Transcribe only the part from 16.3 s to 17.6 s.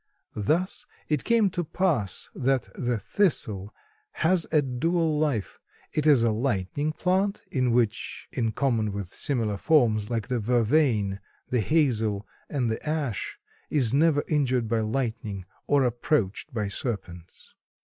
by serpents.